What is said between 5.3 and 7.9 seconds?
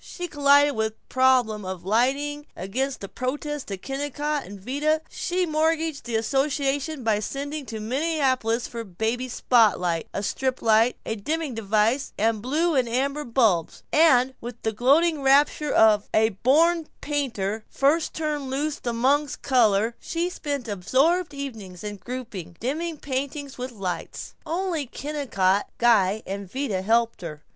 mortgaged the association by sending to